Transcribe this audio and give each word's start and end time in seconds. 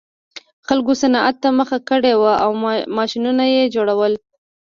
خلکو 0.67 0.91
صنعت 1.01 1.35
ته 1.43 1.49
مخه 1.59 1.77
کړې 1.89 2.13
وه 2.21 2.33
او 2.43 2.51
ماشینونه 2.97 3.43
یې 3.55 3.63
جوړول 3.75 4.13